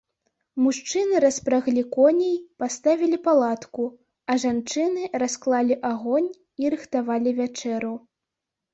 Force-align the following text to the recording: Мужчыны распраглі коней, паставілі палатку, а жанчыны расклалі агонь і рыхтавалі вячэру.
Мужчыны 0.67 1.15
распраглі 1.25 1.83
коней, 1.95 2.33
паставілі 2.63 3.21
палатку, 3.29 3.83
а 4.29 4.39
жанчыны 4.47 5.01
расклалі 5.25 5.81
агонь 5.95 6.31
і 6.65 6.77
рыхтавалі 6.77 7.29
вячэру. 7.43 7.97